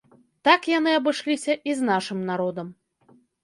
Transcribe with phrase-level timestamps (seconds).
[0.47, 2.67] Так яны абышліся і з нашым народам.